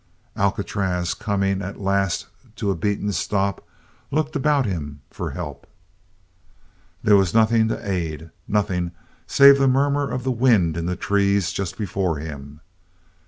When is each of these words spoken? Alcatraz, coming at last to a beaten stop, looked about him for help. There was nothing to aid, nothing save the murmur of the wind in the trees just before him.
Alcatraz, 0.35 1.13
coming 1.13 1.61
at 1.61 1.79
last 1.79 2.25
to 2.55 2.71
a 2.71 2.75
beaten 2.75 3.11
stop, 3.11 3.63
looked 4.09 4.35
about 4.35 4.65
him 4.65 5.01
for 5.11 5.29
help. 5.29 5.67
There 7.03 7.15
was 7.15 7.35
nothing 7.35 7.67
to 7.67 7.87
aid, 7.87 8.31
nothing 8.47 8.93
save 9.27 9.59
the 9.59 9.67
murmur 9.67 10.09
of 10.09 10.23
the 10.23 10.31
wind 10.31 10.75
in 10.75 10.87
the 10.87 10.95
trees 10.95 11.51
just 11.51 11.77
before 11.77 12.17
him. 12.17 12.61